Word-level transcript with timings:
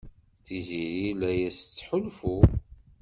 Tiziri 0.45 1.11
la 1.19 1.29
as-tettḥulfu. 1.47 2.37